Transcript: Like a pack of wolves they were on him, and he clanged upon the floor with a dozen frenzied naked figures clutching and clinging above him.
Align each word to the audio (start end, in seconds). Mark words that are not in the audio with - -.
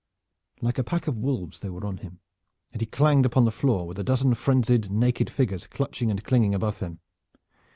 Like 0.61 0.79
a 0.79 0.83
pack 0.83 1.05
of 1.05 1.15
wolves 1.19 1.59
they 1.59 1.69
were 1.69 1.85
on 1.85 1.97
him, 1.97 2.21
and 2.71 2.81
he 2.81 2.87
clanged 2.87 3.23
upon 3.23 3.45
the 3.45 3.51
floor 3.51 3.85
with 3.85 3.99
a 3.99 4.03
dozen 4.03 4.33
frenzied 4.33 4.89
naked 4.89 5.29
figures 5.29 5.67
clutching 5.67 6.09
and 6.09 6.23
clinging 6.23 6.55
above 6.55 6.79
him. 6.79 7.01